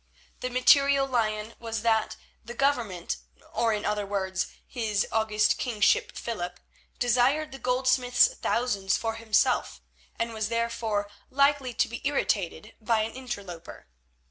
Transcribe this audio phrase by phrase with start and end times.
[0.39, 3.17] The material lion was that the Government,
[3.53, 6.59] or in other words, his august kingship Philip,
[6.97, 9.79] desired the goldsmith's thousands for himself,
[10.17, 13.85] and was therefore likely to be irritated by an interloper.